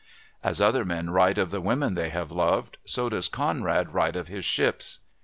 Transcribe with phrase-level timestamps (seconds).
[0.43, 4.29] As other men write of the woman they have loved, so does Conrad write of
[4.29, 5.01] his ships.